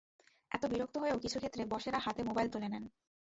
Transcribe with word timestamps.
এতে 0.51 0.65
বিরক্ত 0.67 0.95
হয়েও 0.97 1.21
কিছু 1.23 1.37
ক্ষেত্রে 1.39 1.61
বসেরা 1.65 1.99
হাতে 1.99 2.21
মোবাইল 2.23 2.47
তুলে 2.53 2.67
নেন। 2.69 2.83